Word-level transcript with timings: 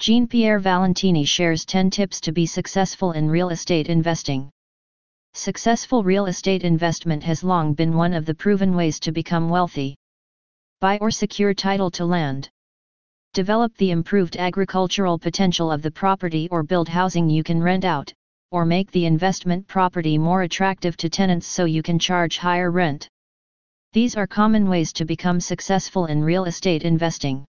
Jean 0.00 0.26
Pierre 0.26 0.58
Valentini 0.58 1.26
shares 1.26 1.66
10 1.66 1.90
tips 1.90 2.22
to 2.22 2.32
be 2.32 2.46
successful 2.46 3.12
in 3.12 3.28
real 3.28 3.50
estate 3.50 3.90
investing. 3.90 4.48
Successful 5.34 6.02
real 6.02 6.24
estate 6.24 6.62
investment 6.62 7.22
has 7.22 7.44
long 7.44 7.74
been 7.74 7.94
one 7.94 8.14
of 8.14 8.24
the 8.24 8.34
proven 8.34 8.74
ways 8.74 8.98
to 9.00 9.12
become 9.12 9.50
wealthy. 9.50 9.94
Buy 10.80 10.96
or 11.02 11.10
secure 11.10 11.52
title 11.52 11.90
to 11.90 12.06
land. 12.06 12.48
Develop 13.34 13.76
the 13.76 13.90
improved 13.90 14.38
agricultural 14.38 15.18
potential 15.18 15.70
of 15.70 15.82
the 15.82 15.90
property 15.90 16.48
or 16.50 16.62
build 16.62 16.88
housing 16.88 17.28
you 17.28 17.42
can 17.44 17.62
rent 17.62 17.84
out, 17.84 18.10
or 18.52 18.64
make 18.64 18.90
the 18.92 19.04
investment 19.04 19.66
property 19.66 20.16
more 20.16 20.44
attractive 20.44 20.96
to 20.96 21.10
tenants 21.10 21.46
so 21.46 21.66
you 21.66 21.82
can 21.82 21.98
charge 21.98 22.38
higher 22.38 22.70
rent. 22.70 23.06
These 23.92 24.16
are 24.16 24.26
common 24.26 24.66
ways 24.66 24.94
to 24.94 25.04
become 25.04 25.40
successful 25.40 26.06
in 26.06 26.24
real 26.24 26.46
estate 26.46 26.84
investing. 26.84 27.44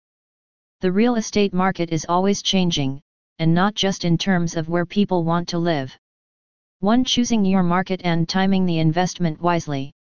The 0.82 0.92
real 0.92 1.14
estate 1.14 1.54
market 1.54 1.92
is 1.92 2.08
always 2.10 2.42
changing, 2.42 3.02
and 3.38 3.54
not 3.54 3.76
just 3.76 4.04
in 4.04 4.18
terms 4.18 4.56
of 4.56 4.68
where 4.68 4.84
people 4.84 5.24
want 5.24 5.48
to 5.50 5.60
live. 5.60 5.96
1. 6.80 7.06
Choosing 7.06 7.46
your 7.46 7.62
market 7.62 8.02
and 8.04 8.28
timing 8.28 8.66
the 8.66 8.80
investment 8.80 9.40
wisely. 9.40 9.92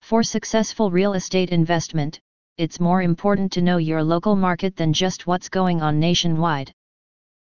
For 0.00 0.22
successful 0.22 0.90
real 0.90 1.12
estate 1.12 1.50
investment, 1.50 2.18
it's 2.56 2.80
more 2.80 3.02
important 3.02 3.52
to 3.52 3.60
know 3.60 3.76
your 3.76 4.02
local 4.02 4.34
market 4.34 4.76
than 4.76 4.94
just 4.94 5.26
what's 5.26 5.50
going 5.50 5.82
on 5.82 6.00
nationwide. 6.00 6.72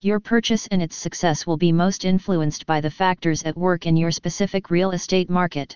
Your 0.02 0.20
purchase 0.20 0.68
and 0.68 0.80
its 0.80 0.96
success 0.96 1.48
will 1.48 1.58
be 1.58 1.72
most 1.72 2.06
influenced 2.06 2.68
by 2.68 2.82
the 2.82 2.92
factors 2.92 3.42
at 3.42 3.58
work 3.58 3.88
in 3.88 3.98
your 3.98 4.12
specific 4.12 4.70
real 4.70 4.92
estate 4.92 5.28
market. 5.28 5.76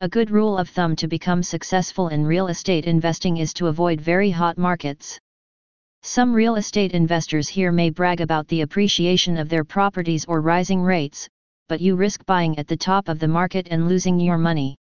A 0.00 0.08
good 0.08 0.32
rule 0.32 0.58
of 0.58 0.68
thumb 0.70 0.96
to 0.96 1.06
become 1.06 1.44
successful 1.44 2.08
in 2.08 2.26
real 2.26 2.48
estate 2.48 2.86
investing 2.86 3.36
is 3.36 3.54
to 3.54 3.68
avoid 3.68 4.00
very 4.00 4.32
hot 4.32 4.58
markets. 4.58 5.20
Some 6.06 6.34
real 6.34 6.56
estate 6.56 6.92
investors 6.92 7.48
here 7.48 7.72
may 7.72 7.88
brag 7.88 8.20
about 8.20 8.46
the 8.48 8.60
appreciation 8.60 9.38
of 9.38 9.48
their 9.48 9.64
properties 9.64 10.26
or 10.26 10.42
rising 10.42 10.82
rates, 10.82 11.26
but 11.66 11.80
you 11.80 11.96
risk 11.96 12.26
buying 12.26 12.58
at 12.58 12.68
the 12.68 12.76
top 12.76 13.08
of 13.08 13.18
the 13.18 13.26
market 13.26 13.68
and 13.70 13.88
losing 13.88 14.20
your 14.20 14.36
money. 14.36 14.76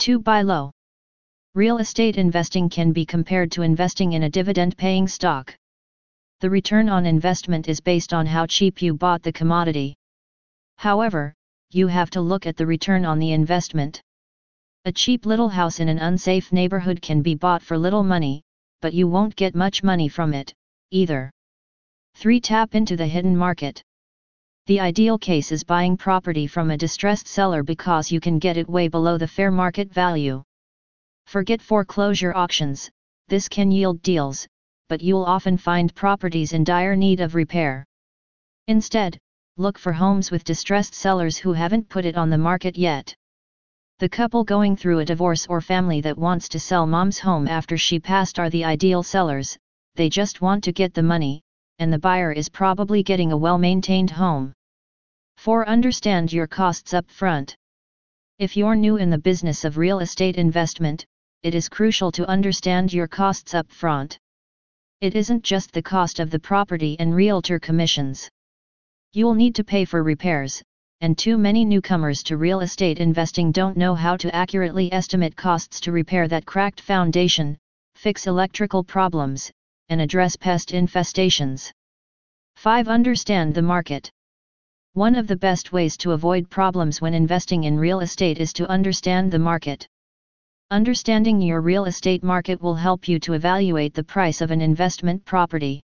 2. 0.00 0.18
Buy 0.18 0.42
low. 0.42 0.70
Real 1.54 1.78
estate 1.78 2.18
investing 2.18 2.68
can 2.68 2.92
be 2.92 3.06
compared 3.06 3.50
to 3.52 3.62
investing 3.62 4.12
in 4.12 4.24
a 4.24 4.28
dividend 4.28 4.76
paying 4.76 5.08
stock. 5.08 5.56
The 6.40 6.50
return 6.50 6.90
on 6.90 7.06
investment 7.06 7.66
is 7.66 7.80
based 7.80 8.12
on 8.12 8.26
how 8.26 8.44
cheap 8.44 8.82
you 8.82 8.92
bought 8.92 9.22
the 9.22 9.32
commodity. 9.32 9.94
However, 10.76 11.32
you 11.70 11.86
have 11.86 12.10
to 12.10 12.20
look 12.20 12.46
at 12.46 12.58
the 12.58 12.66
return 12.66 13.06
on 13.06 13.18
the 13.18 13.32
investment. 13.32 14.02
A 14.84 14.92
cheap 14.92 15.24
little 15.24 15.48
house 15.48 15.80
in 15.80 15.88
an 15.88 16.00
unsafe 16.00 16.52
neighborhood 16.52 17.00
can 17.00 17.22
be 17.22 17.34
bought 17.34 17.62
for 17.62 17.78
little 17.78 18.02
money, 18.02 18.42
but 18.80 18.94
you 18.94 19.08
won't 19.08 19.36
get 19.36 19.54
much 19.54 19.82
money 19.82 20.08
from 20.08 20.34
it, 20.34 20.52
either. 20.90 21.30
3. 22.16 22.40
Tap 22.40 22.74
into 22.74 22.96
the 22.96 23.06
hidden 23.06 23.36
market. 23.36 23.82
The 24.66 24.80
ideal 24.80 25.18
case 25.18 25.52
is 25.52 25.62
buying 25.62 25.96
property 25.96 26.46
from 26.46 26.70
a 26.70 26.76
distressed 26.78 27.26
seller 27.26 27.62
because 27.62 28.10
you 28.10 28.20
can 28.20 28.38
get 28.38 28.56
it 28.56 28.68
way 28.68 28.88
below 28.88 29.18
the 29.18 29.28
fair 29.28 29.50
market 29.50 29.92
value. 29.92 30.42
Forget 31.26 31.60
foreclosure 31.60 32.34
auctions, 32.34 32.90
this 33.28 33.48
can 33.48 33.70
yield 33.70 34.00
deals, 34.02 34.46
but 34.88 35.00
you'll 35.00 35.24
often 35.24 35.56
find 35.56 35.94
properties 35.94 36.52
in 36.52 36.64
dire 36.64 36.96
need 36.96 37.20
of 37.20 37.34
repair. 37.34 37.84
Instead, 38.66 39.18
look 39.56 39.78
for 39.78 39.92
homes 39.92 40.30
with 40.30 40.44
distressed 40.44 40.94
sellers 40.94 41.36
who 41.36 41.52
haven't 41.52 41.88
put 41.88 42.04
it 42.04 42.16
on 42.16 42.30
the 42.30 42.38
market 42.38 42.76
yet. 42.76 43.14
The 44.00 44.08
couple 44.08 44.42
going 44.42 44.74
through 44.74 44.98
a 44.98 45.04
divorce 45.04 45.46
or 45.46 45.60
family 45.60 46.00
that 46.00 46.18
wants 46.18 46.48
to 46.48 46.58
sell 46.58 46.84
mom's 46.84 47.20
home 47.20 47.46
after 47.46 47.78
she 47.78 48.00
passed 48.00 48.40
are 48.40 48.50
the 48.50 48.64
ideal 48.64 49.04
sellers, 49.04 49.56
they 49.94 50.08
just 50.08 50.40
want 50.40 50.64
to 50.64 50.72
get 50.72 50.94
the 50.94 51.02
money, 51.02 51.42
and 51.78 51.92
the 51.92 51.98
buyer 52.00 52.32
is 52.32 52.48
probably 52.48 53.04
getting 53.04 53.30
a 53.30 53.36
well-maintained 53.36 54.10
home. 54.10 54.52
4. 55.36 55.68
Understand 55.68 56.32
your 56.32 56.48
costs 56.48 56.92
up 56.92 57.08
front. 57.08 57.54
If 58.40 58.56
you're 58.56 58.74
new 58.74 58.96
in 58.96 59.10
the 59.10 59.18
business 59.18 59.64
of 59.64 59.78
real 59.78 60.00
estate 60.00 60.34
investment, 60.36 61.06
it 61.44 61.54
is 61.54 61.68
crucial 61.68 62.10
to 62.12 62.26
understand 62.26 62.92
your 62.92 63.06
costs 63.06 63.54
up 63.54 63.70
front. 63.70 64.18
It 65.00 65.14
isn't 65.14 65.44
just 65.44 65.70
the 65.70 65.82
cost 65.82 66.18
of 66.18 66.30
the 66.30 66.40
property 66.40 66.96
and 66.98 67.14
realtor 67.14 67.60
commissions. 67.60 68.28
You'll 69.12 69.34
need 69.34 69.54
to 69.54 69.62
pay 69.62 69.84
for 69.84 70.02
repairs, 70.02 70.64
and 71.00 71.18
too 71.18 71.36
many 71.36 71.64
newcomers 71.64 72.22
to 72.22 72.36
real 72.36 72.60
estate 72.60 72.98
investing 72.98 73.52
don't 73.52 73.76
know 73.76 73.94
how 73.94 74.16
to 74.16 74.34
accurately 74.34 74.92
estimate 74.92 75.36
costs 75.36 75.80
to 75.80 75.92
repair 75.92 76.28
that 76.28 76.46
cracked 76.46 76.80
foundation, 76.80 77.58
fix 77.94 78.26
electrical 78.26 78.82
problems, 78.84 79.50
and 79.88 80.00
address 80.00 80.36
pest 80.36 80.70
infestations. 80.70 81.70
5. 82.56 82.88
Understand 82.88 83.54
the 83.54 83.62
market. 83.62 84.10
One 84.94 85.16
of 85.16 85.26
the 85.26 85.36
best 85.36 85.72
ways 85.72 85.96
to 85.98 86.12
avoid 86.12 86.48
problems 86.48 87.00
when 87.00 87.14
investing 87.14 87.64
in 87.64 87.78
real 87.78 88.00
estate 88.00 88.38
is 88.38 88.52
to 88.54 88.68
understand 88.68 89.32
the 89.32 89.38
market. 89.38 89.86
Understanding 90.70 91.42
your 91.42 91.60
real 91.60 91.84
estate 91.84 92.22
market 92.22 92.62
will 92.62 92.74
help 92.74 93.06
you 93.08 93.18
to 93.20 93.34
evaluate 93.34 93.92
the 93.92 94.04
price 94.04 94.40
of 94.40 94.50
an 94.50 94.60
investment 94.60 95.24
property. 95.24 95.82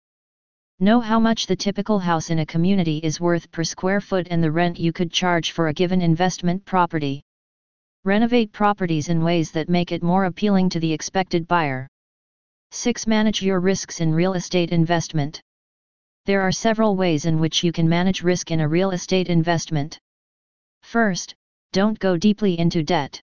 Know 0.81 1.01
how 1.01 1.19
much 1.19 1.45
the 1.45 1.57
typical 1.57 1.99
house 1.99 2.29
in 2.29 2.39
a 2.39 2.45
community 2.45 2.99
is 2.99 3.19
worth 3.19 3.51
per 3.51 3.65
square 3.65 3.99
foot 3.99 4.27
and 4.31 4.41
the 4.41 4.49
rent 4.49 4.79
you 4.79 4.93
could 4.93 5.11
charge 5.11 5.51
for 5.51 5.67
a 5.67 5.73
given 5.73 6.01
investment 6.01 6.63
property. 6.63 7.21
Renovate 8.05 8.53
properties 8.53 9.09
in 9.09 9.21
ways 9.21 9.51
that 9.51 9.67
make 9.67 9.91
it 9.91 10.01
more 10.01 10.23
appealing 10.23 10.69
to 10.69 10.79
the 10.79 10.93
expected 10.93 11.49
buyer. 11.49 11.89
6. 12.71 13.07
Manage 13.07 13.41
your 13.41 13.59
risks 13.59 13.99
in 13.99 14.13
real 14.13 14.35
estate 14.35 14.71
investment. 14.71 15.41
There 16.25 16.39
are 16.39 16.51
several 16.53 16.95
ways 16.95 17.25
in 17.25 17.41
which 17.41 17.61
you 17.61 17.73
can 17.73 17.89
manage 17.89 18.23
risk 18.23 18.49
in 18.49 18.61
a 18.61 18.69
real 18.69 18.91
estate 18.91 19.27
investment. 19.27 19.99
First, 20.83 21.35
don't 21.73 21.99
go 21.99 22.15
deeply 22.15 22.57
into 22.57 22.83
debt. 22.83 23.21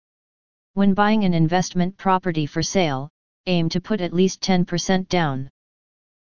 When 0.76 0.94
buying 0.94 1.24
an 1.24 1.34
investment 1.34 1.98
property 1.98 2.46
for 2.46 2.62
sale, 2.62 3.10
aim 3.48 3.70
to 3.70 3.82
put 3.82 4.02
at 4.02 4.14
least 4.14 4.40
10% 4.42 5.08
down. 5.08 5.50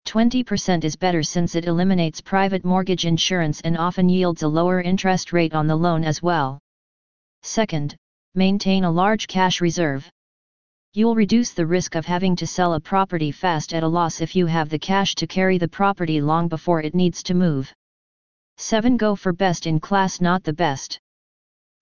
20% 0.05 0.83
is 0.83 0.95
better 0.95 1.23
since 1.23 1.55
it 1.55 1.65
eliminates 1.65 2.21
private 2.21 2.65
mortgage 2.65 3.05
insurance 3.05 3.61
and 3.61 3.77
often 3.77 4.09
yields 4.09 4.43
a 4.43 4.47
lower 4.47 4.81
interest 4.81 5.31
rate 5.31 5.53
on 5.53 5.67
the 5.67 5.75
loan 5.75 6.03
as 6.03 6.21
well. 6.21 6.59
Second, 7.43 7.95
maintain 8.35 8.83
a 8.83 8.91
large 8.91 9.27
cash 9.27 9.61
reserve. 9.61 10.09
You'll 10.93 11.15
reduce 11.15 11.51
the 11.51 11.65
risk 11.65 11.95
of 11.95 12.05
having 12.05 12.35
to 12.35 12.45
sell 12.45 12.73
a 12.73 12.79
property 12.79 13.31
fast 13.31 13.73
at 13.73 13.83
a 13.83 13.87
loss 13.87 14.21
if 14.21 14.35
you 14.35 14.45
have 14.45 14.69
the 14.69 14.79
cash 14.79 15.15
to 15.15 15.27
carry 15.27 15.57
the 15.57 15.67
property 15.67 16.19
long 16.19 16.49
before 16.49 16.81
it 16.81 16.93
needs 16.93 17.23
to 17.23 17.33
move. 17.33 17.71
7. 18.57 18.97
Go 18.97 19.15
for 19.15 19.31
best 19.31 19.67
in 19.67 19.79
class, 19.79 20.19
not 20.19 20.43
the 20.43 20.53
best. 20.53 20.99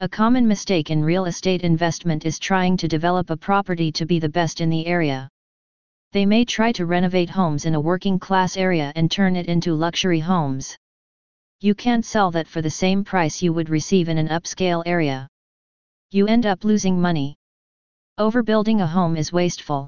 A 0.01 0.07
common 0.07 0.47
mistake 0.47 0.91
in 0.91 1.03
real 1.03 1.25
estate 1.25 1.63
investment 1.63 2.25
is 2.25 2.37
trying 2.37 2.77
to 2.77 2.87
develop 2.87 3.31
a 3.31 3.37
property 3.37 3.91
to 3.93 4.05
be 4.05 4.19
the 4.19 4.29
best 4.29 4.61
in 4.61 4.69
the 4.69 4.85
area. 4.85 5.27
They 6.11 6.25
may 6.25 6.43
try 6.43 6.71
to 6.71 6.87
renovate 6.87 7.29
homes 7.29 7.65
in 7.65 7.75
a 7.75 7.79
working 7.79 8.17
class 8.17 8.57
area 8.57 8.91
and 8.95 9.11
turn 9.11 9.35
it 9.35 9.45
into 9.45 9.75
luxury 9.75 10.19
homes. 10.19 10.75
You 11.59 11.75
can't 11.75 12.03
sell 12.03 12.31
that 12.31 12.47
for 12.47 12.63
the 12.63 12.69
same 12.69 13.03
price 13.03 13.43
you 13.43 13.53
would 13.53 13.69
receive 13.69 14.09
in 14.09 14.17
an 14.17 14.29
upscale 14.29 14.81
area. 14.87 15.27
You 16.09 16.25
end 16.25 16.47
up 16.47 16.63
losing 16.63 16.99
money. 16.99 17.35
Overbuilding 18.19 18.81
a 18.81 18.87
home 18.87 19.17
is 19.17 19.31
wasteful. 19.31 19.87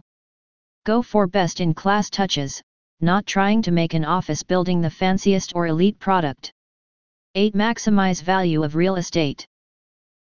Go 0.84 1.02
for 1.02 1.26
best 1.26 1.60
in 1.60 1.74
class 1.74 2.10
touches, 2.12 2.62
not 3.00 3.26
trying 3.26 3.64
to 3.64 3.72
make 3.72 3.96
an 3.96 4.06
office 4.06 4.44
building 4.44 4.80
the 4.80 4.92
fanciest 4.92 5.54
or 5.56 5.66
elite 5.66 5.98
product. 5.98 6.52
8. 7.34 7.56
Maximize 7.56 8.22
value 8.22 8.62
of 8.64 8.76
real 8.76 8.98
estate. 8.98 9.48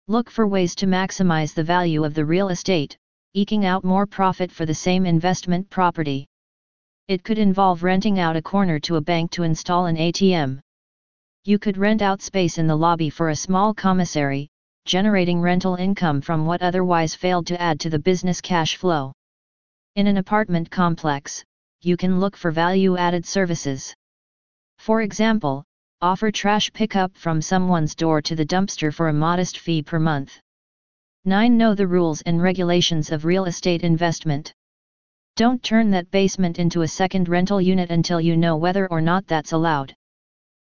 Look 0.08 0.30
for 0.30 0.48
ways 0.48 0.76
to 0.76 0.86
maximize 0.86 1.54
the 1.54 1.64
value 1.64 2.06
of 2.06 2.14
the 2.14 2.24
real 2.24 2.48
estate, 2.50 2.98
eking 3.34 3.66
out 3.66 3.84
more 3.84 4.06
profit 4.06 4.52
for 4.52 4.66
the 4.66 4.74
same 4.74 5.06
investment 5.06 5.70
property. 5.70 6.26
It 7.08 7.24
could 7.24 7.38
involve 7.38 7.84
renting 7.84 8.20
out 8.20 8.36
a 8.36 8.42
corner 8.42 8.80
to 8.82 8.96
a 8.96 9.02
bank 9.02 9.32
to 9.32 9.44
install 9.44 9.86
an 9.86 9.96
ATM. 9.96 10.60
You 11.46 11.60
could 11.60 11.78
rent 11.78 12.02
out 12.02 12.22
space 12.22 12.58
in 12.58 12.68
the 12.68 12.76
lobby 12.76 13.10
for 13.10 13.30
a 13.30 13.36
small 13.36 13.74
commissary, 13.74 14.50
generating 14.86 15.42
rental 15.42 15.76
income 15.76 16.22
from 16.22 16.46
what 16.46 16.62
otherwise 16.62 17.16
failed 17.16 17.48
to 17.48 17.62
add 17.62 17.80
to 17.80 17.90
the 17.90 18.00
business 18.00 18.42
cash 18.42 18.76
flow. 18.76 19.14
In 19.96 20.08
an 20.08 20.18
apartment 20.18 20.72
complex, 20.72 21.44
you 21.82 21.98
can 21.98 22.20
look 22.20 22.36
for 22.36 22.52
value 22.52 22.98
added 22.98 23.26
services. 23.26 23.94
For 24.78 25.02
example, 25.02 25.64
Offer 26.02 26.32
trash 26.32 26.72
pickup 26.72 27.18
from 27.18 27.42
someone's 27.42 27.94
door 27.94 28.22
to 28.22 28.34
the 28.34 28.46
dumpster 28.46 28.94
for 28.94 29.10
a 29.10 29.14
modest 29.14 29.60
fee 29.60 29.82
per 29.82 30.00
month. 30.00 30.40
9. 31.26 31.58
Know 31.58 31.76
the 31.76 31.86
rules 31.86 32.22
and 32.22 32.42
regulations 32.42 33.12
of 33.12 33.26
real 33.26 33.44
estate 33.44 33.82
investment. 33.84 34.54
Don't 35.36 35.62
turn 35.62 35.92
that 35.92 36.10
basement 36.12 36.60
into 36.60 36.84
a 36.84 36.88
second 36.88 37.28
rental 37.28 37.60
unit 37.60 37.90
until 37.90 38.22
you 38.22 38.38
know 38.38 38.56
whether 38.56 38.88
or 38.88 39.02
not 39.02 39.28
that's 39.28 39.52
allowed. 39.52 39.94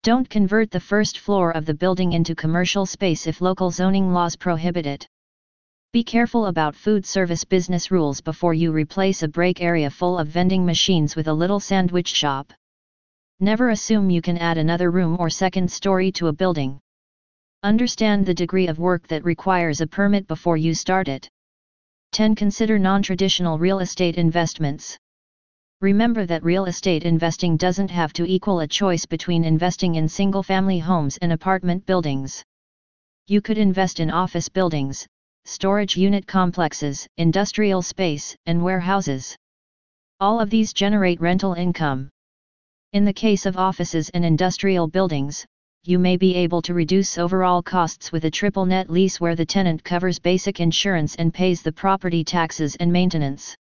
Don't 0.03 0.29
convert 0.29 0.71
the 0.71 0.81
first 0.81 1.19
floor 1.19 1.51
of 1.53 1.65
the 1.65 1.73
building 1.73 2.13
into 2.13 2.35
commercial 2.35 2.85
space 2.85 3.27
if 3.27 3.41
local 3.41 3.71
zoning 3.71 4.13
laws 4.13 4.37
prohibit 4.37 4.85
it. 4.85 5.09
Be 5.95 6.05
careful 6.05 6.47
about 6.47 6.77
food 6.77 7.07
service 7.07 7.45
business 7.45 7.91
rules 7.91 8.21
before 8.21 8.53
you 8.53 8.71
replace 8.71 9.23
a 9.23 9.29
break 9.29 9.63
area 9.63 9.89
full 9.89 10.19
of 10.19 10.29
vending 10.29 10.67
machines 10.67 11.17
with 11.17 11.29
a 11.29 11.33
little 11.33 11.61
sandwich 11.61 12.09
shop. 12.09 12.53
Never 13.41 13.71
assume 13.71 14.11
you 14.11 14.21
can 14.21 14.37
add 14.37 14.59
another 14.59 14.91
room 14.91 15.17
or 15.19 15.31
second 15.31 15.73
story 15.73 16.13
to 16.13 16.27
a 16.27 16.33
building. 16.35 16.81
Understand 17.65 18.27
the 18.27 18.35
degree 18.35 18.69
of 18.69 18.79
work 18.79 19.09
that 19.09 19.25
requires 19.25 19.81
a 19.81 19.87
permit 19.87 20.27
before 20.29 20.59
you 20.59 20.75
start 20.75 21.09
it. 21.09 21.31
10. 22.13 22.35
Consider 22.35 22.79
non-traditional 22.79 23.59
real 23.59 23.79
estate 23.79 24.17
investments. 24.17 24.99
Remember 25.81 26.27
that 26.27 26.45
real 26.45 26.67
estate 26.67 27.05
investing 27.05 27.57
doesn't 27.57 27.91
have 27.91 28.13
to 28.13 28.31
equal 28.31 28.61
a 28.61 28.67
choice 28.67 29.07
between 29.07 29.45
investing 29.45 29.95
in 29.95 30.07
single-family 30.07 30.79
homes 30.79 31.17
and 31.23 31.33
apartment 31.33 31.87
buildings. 31.87 32.45
You 33.29 33.41
could 33.41 33.57
invest 33.57 33.99
in 33.99 34.11
office 34.11 34.51
buildings, 34.51 35.07
storage 35.47 35.97
unit 35.97 36.27
complexes, 36.27 37.09
industrial 37.17 37.81
space, 37.81 38.37
and 38.45 38.63
warehouses. 38.63 39.35
All 40.21 40.39
of 40.39 40.51
these 40.51 40.75
generate 40.75 41.19
rental 41.19 41.55
income. 41.55 42.11
In 42.93 43.07
the 43.07 43.15
case 43.15 43.47
of 43.47 43.57
offices 43.57 44.11
and 44.11 44.23
industrial 44.23 44.87
buildings, 44.87 45.47
you 45.87 45.99
may 45.99 46.17
be 46.17 46.35
able 46.35 46.63
to 46.63 46.73
reduce 46.73 47.19
overall 47.19 47.63
costs 47.63 48.11
with 48.11 48.25
a 48.25 48.31
triple 48.31 48.65
net 48.65 48.89
lease 48.89 49.21
where 49.21 49.37
the 49.37 49.45
tenant 49.45 49.85
covers 49.85 50.19
basic 50.19 50.59
insurance 50.59 51.15
and 51.17 51.35
pays 51.35 51.61
the 51.61 51.73
property 51.73 52.25
taxes 52.25 52.75
and 52.77 52.91
maintenance. 52.91 53.55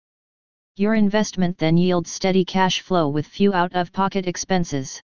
Your 0.78 0.94
investment 0.94 1.58
then 1.58 1.78
yields 1.78 2.12
steady 2.12 2.46
cash 2.46 2.82
flow 2.82 3.10
with 3.10 3.26
few 3.26 3.54
out-of-pocket 3.54 4.28
expenses. 4.28 5.02